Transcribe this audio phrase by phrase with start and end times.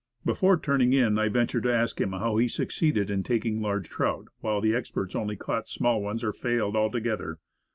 [0.25, 4.29] Before turning in I ventured to ask him how he succeeded in taking large trout,
[4.39, 7.37] while the experts only caught small ones, or failed altogether.